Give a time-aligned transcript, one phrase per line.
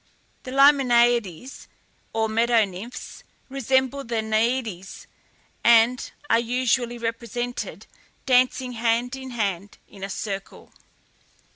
[0.41, 1.67] The LIMONIADES,
[2.11, 5.05] or meadow nymphs, resemble the Naiades,
[5.63, 7.85] and are usually represented
[8.25, 10.73] dancing hand in hand in a circle.